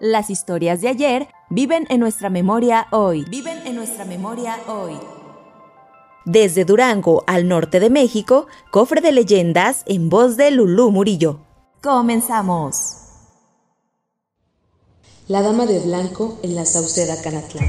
Las 0.00 0.28
historias 0.28 0.82
de 0.82 0.88
ayer 0.88 1.28
viven 1.48 1.86
en 1.88 2.00
nuestra 2.00 2.28
memoria 2.28 2.86
hoy. 2.90 3.24
Viven 3.30 3.66
en 3.66 3.76
nuestra 3.76 4.04
memoria 4.04 4.58
hoy. 4.68 4.92
Desde 6.26 6.66
Durango 6.66 7.24
al 7.26 7.48
norte 7.48 7.80
de 7.80 7.88
México, 7.88 8.46
cofre 8.70 9.00
de 9.00 9.12
leyendas 9.12 9.84
en 9.86 10.10
voz 10.10 10.36
de 10.36 10.50
Lulú 10.50 10.90
Murillo. 10.90 11.40
Comenzamos. 11.82 12.96
La 15.28 15.40
Dama 15.40 15.64
de 15.64 15.80
Blanco 15.80 16.38
en 16.42 16.54
la 16.54 16.66
Sauceda 16.66 17.22
Canatlán. 17.22 17.66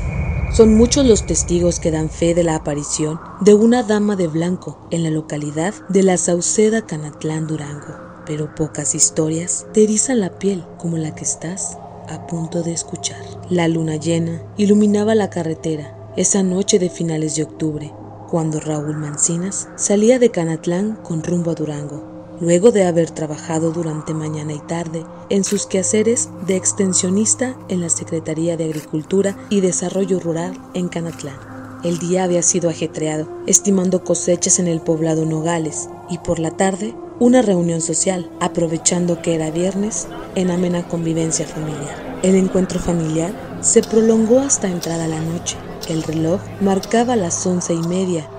Son 0.53 0.75
muchos 0.75 1.05
los 1.05 1.25
testigos 1.25 1.79
que 1.79 1.91
dan 1.91 2.09
fe 2.09 2.33
de 2.33 2.43
la 2.43 2.55
aparición 2.55 3.21
de 3.39 3.53
una 3.53 3.83
Dama 3.83 4.17
de 4.17 4.27
Blanco 4.27 4.85
en 4.91 5.03
la 5.03 5.11
localidad 5.11 5.73
de 5.87 6.03
la 6.03 6.17
Sauceda 6.17 6.85
Canatlán, 6.85 7.47
Durango, 7.47 7.95
pero 8.25 8.53
pocas 8.53 8.95
historias 8.95 9.65
te 9.73 9.83
erizan 9.83 10.19
la 10.19 10.39
piel 10.39 10.65
como 10.77 10.97
la 10.97 11.15
que 11.15 11.23
estás 11.23 11.77
a 12.07 12.27
punto 12.27 12.63
de 12.63 12.73
escuchar. 12.73 13.23
La 13.49 13.67
luna 13.67 13.95
llena 13.95 14.41
iluminaba 14.57 15.15
la 15.15 15.29
carretera 15.29 16.13
esa 16.15 16.43
noche 16.43 16.79
de 16.79 16.89
finales 16.89 17.35
de 17.35 17.43
octubre, 17.43 17.93
cuando 18.29 18.59
Raúl 18.59 18.97
Mancinas 18.97 19.69
salía 19.75 20.19
de 20.19 20.31
Canatlán 20.31 20.97
con 21.03 21.23
rumbo 21.23 21.51
a 21.51 21.55
Durango 21.55 22.17
luego 22.39 22.71
de 22.71 22.85
haber 22.85 23.11
trabajado 23.11 23.71
durante 23.71 24.13
mañana 24.13 24.53
y 24.53 24.59
tarde 24.59 25.05
en 25.29 25.43
sus 25.43 25.65
quehaceres 25.65 26.29
de 26.45 26.55
extensionista 26.55 27.57
en 27.69 27.81
la 27.81 27.89
Secretaría 27.89 28.57
de 28.57 28.65
Agricultura 28.65 29.37
y 29.49 29.61
Desarrollo 29.61 30.19
Rural 30.19 30.53
en 30.73 30.87
Canatlán. 30.87 31.37
El 31.83 31.99
día 31.99 32.23
había 32.23 32.41
sido 32.41 32.69
ajetreado, 32.69 33.27
estimando 33.45 34.03
cosechas 34.03 34.59
en 34.59 34.67
el 34.67 34.81
poblado 34.81 35.25
Nogales, 35.25 35.89
y 36.09 36.17
por 36.19 36.39
la 36.39 36.51
tarde 36.51 36.95
una 37.19 37.41
reunión 37.41 37.81
social, 37.81 38.29
aprovechando 38.39 39.21
que 39.21 39.33
era 39.33 39.49
viernes, 39.49 40.07
en 40.35 40.51
amena 40.51 40.87
convivencia 40.87 41.47
familiar. 41.47 42.19
El 42.21 42.35
encuentro 42.35 42.79
familiar 42.79 43.31
se 43.61 43.81
prolongó 43.81 44.39
hasta 44.39 44.69
entrada 44.69 45.07
la 45.07 45.19
noche. 45.19 45.57
El 45.89 46.03
reloj 46.03 46.41
marcaba 46.61 47.15
las 47.15 47.45
once 47.45 47.73
y 47.73 47.81
media 47.87 48.29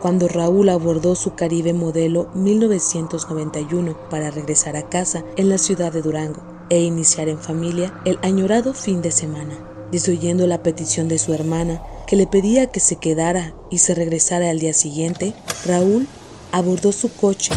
cuando 0.00 0.28
Raúl 0.28 0.68
abordó 0.68 1.16
su 1.16 1.34
Caribe 1.34 1.72
modelo 1.72 2.28
1991 2.34 3.96
para 4.10 4.30
regresar 4.30 4.76
a 4.76 4.88
casa 4.88 5.24
en 5.36 5.48
la 5.48 5.58
ciudad 5.58 5.92
de 5.92 6.02
Durango 6.02 6.40
e 6.70 6.80
iniciar 6.80 7.28
en 7.28 7.38
familia 7.38 7.92
el 8.04 8.18
añorado 8.22 8.74
fin 8.74 9.02
de 9.02 9.10
semana. 9.10 9.58
Desoyendo 9.90 10.46
la 10.46 10.62
petición 10.62 11.08
de 11.08 11.18
su 11.18 11.34
hermana, 11.34 11.82
que 12.06 12.14
le 12.14 12.26
pedía 12.26 12.66
que 12.66 12.78
se 12.78 12.96
quedara 12.96 13.54
y 13.70 13.78
se 13.78 13.94
regresara 13.94 14.50
al 14.50 14.60
día 14.60 14.74
siguiente, 14.74 15.32
Raúl 15.66 16.06
abordó 16.52 16.92
su 16.92 17.12
coche 17.12 17.52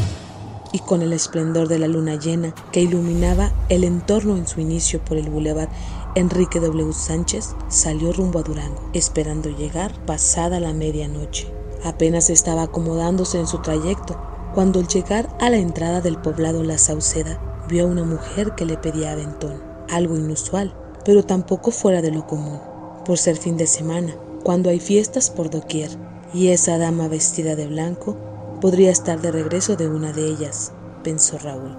y 0.71 0.79
con 0.79 1.01
el 1.01 1.13
esplendor 1.13 1.67
de 1.67 1.79
la 1.79 1.87
luna 1.87 2.15
llena 2.15 2.53
que 2.71 2.81
iluminaba 2.81 3.51
el 3.69 3.83
entorno 3.83 4.37
en 4.37 4.47
su 4.47 4.61
inicio 4.61 5.03
por 5.03 5.17
el 5.17 5.29
bulevar 5.29 5.69
Enrique 6.15 6.59
W. 6.59 6.93
Sánchez, 6.93 7.55
salió 7.69 8.11
rumbo 8.11 8.39
a 8.39 8.43
Durango, 8.43 8.89
esperando 8.93 9.49
llegar 9.49 9.93
pasada 10.05 10.59
la 10.59 10.73
medianoche. 10.73 11.47
Apenas 11.83 12.29
estaba 12.29 12.63
acomodándose 12.63 13.39
en 13.39 13.47
su 13.47 13.59
trayecto 13.59 14.19
cuando 14.53 14.79
al 14.79 14.87
llegar 14.87 15.29
a 15.39 15.49
la 15.49 15.57
entrada 15.57 16.01
del 16.01 16.17
poblado 16.17 16.63
La 16.63 16.77
Sauceda 16.77 17.39
vio 17.69 17.85
a 17.85 17.87
una 17.87 18.03
mujer 18.03 18.53
que 18.55 18.65
le 18.65 18.77
pedía 18.77 19.13
aventón, 19.13 19.63
algo 19.89 20.17
inusual, 20.17 20.75
pero 21.05 21.23
tampoco 21.23 21.71
fuera 21.71 22.01
de 22.01 22.11
lo 22.11 22.27
común, 22.27 22.59
por 23.05 23.17
ser 23.17 23.37
fin 23.37 23.55
de 23.55 23.67
semana, 23.67 24.13
cuando 24.43 24.69
hay 24.69 24.79
fiestas 24.79 25.29
por 25.29 25.49
doquier, 25.49 25.89
y 26.33 26.49
esa 26.49 26.77
dama 26.77 27.07
vestida 27.07 27.55
de 27.55 27.67
blanco 27.67 28.17
podría 28.61 28.91
estar 28.91 29.19
de 29.19 29.31
regreso 29.31 29.75
de 29.75 29.89
una 29.89 30.13
de 30.13 30.25
ellas, 30.27 30.71
pensó 31.03 31.37
Raúl. 31.37 31.75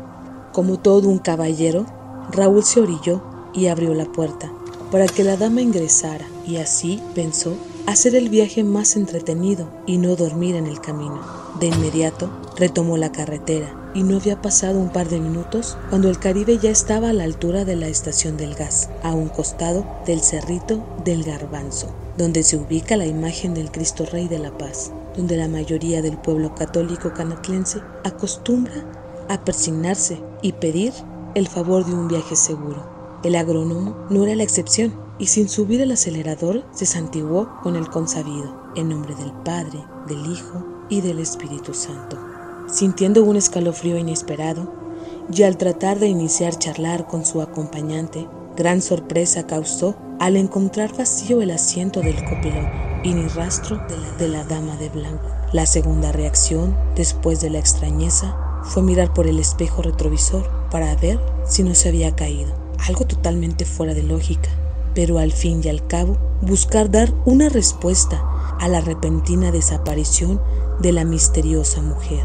Como 0.53 0.79
todo 0.79 1.09
un 1.09 1.19
caballero, 1.19 1.87
Raúl 2.31 2.63
se 2.63 2.81
orilló 2.81 3.23
y 3.55 3.69
abrió 3.69 3.95
la 3.95 4.05
puerta 4.05 4.53
para 4.93 5.07
que 5.07 5.25
la 5.25 5.39
dama 5.39 5.63
ingresara, 5.63 6.29
y 6.47 6.59
así 6.59 7.01
pensó 7.15 7.57
hacer 7.87 8.15
el 8.15 8.29
viaje 8.29 8.63
más 8.63 8.95
entretenido 8.95 9.67
y 9.87 9.97
no 9.97 10.15
dormir 10.17 10.55
en 10.55 10.67
el 10.67 10.81
camino. 10.83 11.19
De 11.59 11.69
inmediato 11.69 12.31
retomó 12.59 12.99
la 12.99 13.11
carretera 13.11 13.75
y 13.95 14.03
no 14.03 14.17
había 14.17 14.43
pasado 14.43 14.79
un 14.79 14.91
par 14.91 15.09
de 15.09 15.19
minutos 15.19 15.79
cuando 15.89 16.11
el 16.11 16.19
Caribe 16.19 16.59
ya 16.59 16.71
estaba 16.71 17.09
a 17.09 17.13
la 17.15 17.25
altura 17.25 17.65
de 17.65 17.77
la 17.77 17.89
estación 17.89 18.37
del 18.37 18.55
gas, 18.55 18.91
a 19.03 19.15
un 19.15 19.29
costado 19.29 19.87
del 20.07 20.21
cerrito 20.21 20.85
del 21.05 21.25
Garbanzo, 21.25 21.89
donde 22.19 22.43
se 22.43 22.59
ubica 22.59 22.97
la 22.97 23.07
imagen 23.07 23.55
del 23.55 23.71
Cristo 23.71 24.05
Rey 24.05 24.29
de 24.29 24.39
la 24.39 24.57
Paz, 24.59 24.93
donde 25.17 25.37
la 25.37 25.49
mayoría 25.49 26.03
del 26.03 26.19
pueblo 26.19 26.55
católico 26.55 27.13
canatlense 27.13 27.81
acostumbra 28.05 28.85
a 29.29 29.45
persignarse 29.45 30.23
y 30.43 30.53
pedir 30.53 30.93
el 31.35 31.49
favor 31.49 31.85
de 31.85 31.95
un 31.95 32.09
viaje 32.09 32.37
seguro. 32.37 33.21
El 33.23 33.37
agrónomo 33.37 33.97
no 34.11 34.25
era 34.25 34.35
la 34.35 34.43
excepción 34.43 34.93
y 35.19 35.27
sin 35.27 35.49
subir 35.49 35.81
el 35.81 35.93
acelerador 35.93 36.65
se 36.73 36.87
santiguó 36.87 37.49
con 37.63 37.77
el 37.77 37.89
consabido, 37.89 38.73
en 38.75 38.89
nombre 38.89 39.15
del 39.15 39.33
Padre, 39.45 39.85
del 40.09 40.27
Hijo 40.27 40.87
y 40.89 41.01
del 41.01 41.21
Espíritu 41.21 41.75
Santo. 41.75 42.19
Sintiendo 42.67 43.23
un 43.23 43.37
escalofrío 43.37 43.97
inesperado, 43.97 44.83
y 45.33 45.45
al 45.45 45.57
tratar 45.57 45.99
de 45.99 46.09
iniciar 46.09 46.59
charlar 46.59 47.07
con 47.07 47.25
su 47.25 47.41
acompañante, 47.41 48.27
gran 48.57 48.83
sorpresa 48.83 49.47
causó 49.47 49.95
al 50.23 50.37
encontrar 50.37 50.97
vacío 50.97 51.43
el 51.43 51.51
asiento 51.51 52.01
del 52.01 52.17
copiloto 52.25 52.71
y 53.03 53.13
ni 53.13 53.27
rastro 53.27 53.77
de 53.89 53.99
la, 53.99 54.11
de 54.13 54.29
la 54.29 54.45
dama 54.45 54.77
de 54.77 54.89
blanco. 54.89 55.27
La 55.53 55.67
segunda 55.67 56.13
reacción, 56.13 56.77
después 56.95 57.41
de 57.41 57.51
la 57.51 57.59
extrañeza, 57.59 58.37
fue 58.63 58.83
mirar 58.83 59.13
por 59.13 59.27
el 59.27 59.41
espejo 59.41 59.83
retrovisor 59.83 60.49
para 60.71 60.95
ver 60.95 61.21
si 61.45 61.65
no 61.65 61.75
se 61.75 61.89
había 61.89 62.15
caído, 62.15 62.55
algo 62.87 63.05
totalmente 63.05 63.65
fuera 63.65 63.95
de 63.95 64.05
lógica 64.05 64.49
pero 64.95 65.19
al 65.19 65.33
fin 65.33 65.61
y 65.65 65.69
al 65.69 65.87
cabo 65.87 66.17
buscar 66.41 66.91
dar 66.91 67.13
una 67.25 67.49
respuesta 67.49 68.23
a 68.61 68.69
la 68.69 68.81
repentina 68.81 69.51
desaparición 69.51 70.41
de 70.81 70.93
la 70.93 71.05
misteriosa 71.05 71.81
mujer, 71.83 72.25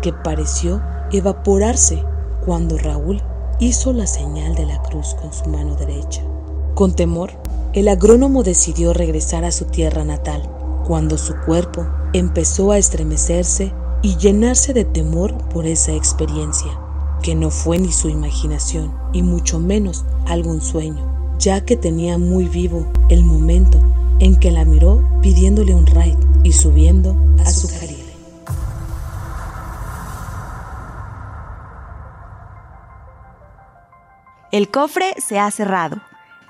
que 0.00 0.12
pareció 0.12 0.82
evaporarse 1.10 2.04
cuando 2.44 2.78
Raúl 2.78 3.22
hizo 3.60 3.92
la 3.92 4.06
señal 4.06 4.54
de 4.54 4.66
la 4.66 4.82
cruz 4.82 5.14
con 5.14 5.32
su 5.32 5.48
mano 5.48 5.76
derecha. 5.76 6.22
Con 6.74 6.94
temor, 6.94 7.32
el 7.74 7.88
agrónomo 7.88 8.42
decidió 8.42 8.94
regresar 8.94 9.44
a 9.44 9.52
su 9.52 9.66
tierra 9.66 10.04
natal, 10.04 10.48
cuando 10.86 11.18
su 11.18 11.34
cuerpo 11.44 11.86
empezó 12.14 12.72
a 12.72 12.78
estremecerse 12.78 13.72
y 14.00 14.16
llenarse 14.16 14.72
de 14.72 14.84
temor 14.84 15.36
por 15.48 15.66
esa 15.66 15.92
experiencia, 15.92 16.70
que 17.22 17.34
no 17.34 17.50
fue 17.50 17.78
ni 17.78 17.92
su 17.92 18.08
imaginación, 18.08 18.94
y 19.12 19.22
mucho 19.22 19.58
menos 19.58 20.04
algún 20.26 20.62
sueño, 20.62 21.36
ya 21.38 21.64
que 21.64 21.76
tenía 21.76 22.16
muy 22.16 22.48
vivo 22.48 22.86
el 23.10 23.22
momento 23.22 23.78
en 24.18 24.36
que 24.40 24.50
la 24.50 24.64
miró 24.64 25.02
pidiéndole 25.20 25.74
un 25.74 25.86
ride 25.86 26.18
y 26.42 26.52
subiendo 26.52 27.16
a 27.38 27.50
su 27.50 27.68
Caribe. 27.68 28.12
El 34.52 34.70
cofre 34.70 35.14
se 35.18 35.38
ha 35.38 35.50
cerrado. 35.50 35.96